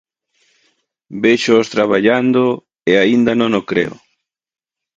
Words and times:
Véxoos 1.23 1.71
traballando 1.75 2.43
e 2.91 2.93
aínda 3.03 3.31
non 3.39 3.51
o 3.59 3.61
creo. 3.69 3.93